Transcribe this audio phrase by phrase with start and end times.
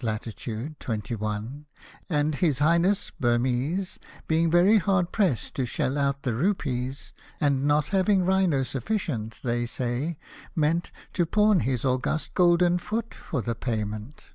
[0.00, 0.28] Lat.
[0.78, 1.66] 21)—
[2.08, 7.12] and his Highness Burmese, Being very hard pressed to shell out the rupees.
[7.40, 10.16] And not having rhino sufficient, they say,
[10.54, 14.34] meant To pawn his august Golden Foot for the payment.